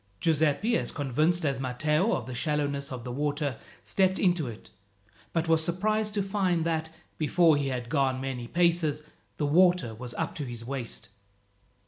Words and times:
Giuseppi, 0.19 0.75
as 0.79 0.91
convinced 0.91 1.45
as 1.45 1.59
Matteo 1.59 2.13
of 2.15 2.25
the 2.25 2.33
shallowness 2.33 2.91
of 2.91 3.03
the 3.03 3.11
water, 3.11 3.59
stepped 3.83 4.17
into 4.17 4.47
it, 4.47 4.71
but 5.31 5.47
was 5.47 5.63
surprised 5.63 6.15
to 6.15 6.23
find 6.23 6.65
that, 6.65 6.89
before 7.19 7.55
he 7.55 7.67
had 7.67 7.87
gone 7.87 8.19
many 8.19 8.47
paces, 8.47 9.03
the 9.37 9.45
water 9.45 9.93
was 9.93 10.15
up 10.15 10.33
to 10.37 10.43
his 10.45 10.65
waist. 10.65 11.09